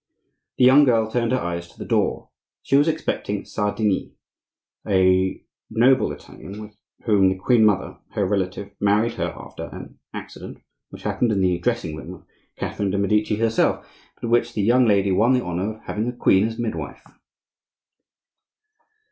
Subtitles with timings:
[0.57, 2.29] The young girl turned her eyes to the door.
[2.63, 4.15] She was expecting Sardini,
[4.87, 10.57] a noble Italian, with whom the queen mother, her relative, married her after an "accident"
[10.89, 12.25] which happened in the dressing room of
[12.57, 13.85] Catherine de' Medici herself;
[14.19, 17.03] but which the young lady won the honor of having a queen as midwife.